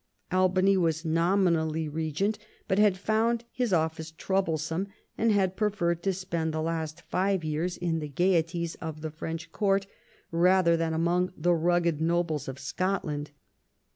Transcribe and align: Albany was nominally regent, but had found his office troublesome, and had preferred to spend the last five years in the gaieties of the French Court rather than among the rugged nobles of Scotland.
Albany 0.31 0.75
was 0.77 1.05
nominally 1.05 1.87
regent, 1.87 2.39
but 2.67 2.79
had 2.79 2.97
found 2.97 3.43
his 3.51 3.71
office 3.71 4.09
troublesome, 4.09 4.87
and 5.15 5.31
had 5.31 5.55
preferred 5.55 6.01
to 6.01 6.11
spend 6.11 6.51
the 6.51 6.59
last 6.63 7.01
five 7.03 7.43
years 7.43 7.77
in 7.77 7.99
the 7.99 8.09
gaieties 8.09 8.73
of 8.81 9.01
the 9.01 9.11
French 9.11 9.51
Court 9.51 9.85
rather 10.31 10.75
than 10.75 10.95
among 10.95 11.31
the 11.37 11.53
rugged 11.53 12.01
nobles 12.01 12.47
of 12.47 12.57
Scotland. 12.57 13.29